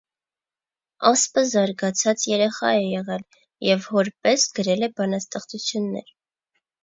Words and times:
Ասպը 1.09 1.41
զարգացած 1.49 2.23
երեխա 2.29 2.71
է 2.79 2.89
եղել 2.93 3.25
և 3.67 3.85
հոր 3.91 4.11
պես 4.27 4.47
գրել 4.61 4.87
է 4.87 4.89
բանաստեղծություններ։ 5.01 6.11